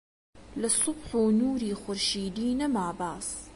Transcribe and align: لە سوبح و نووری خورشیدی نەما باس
لە 0.61 0.69
سوبح 0.81 1.09
و 1.21 1.23
نووری 1.39 1.73
خورشیدی 1.81 2.49
نەما 2.59 2.87
باس 2.99 3.27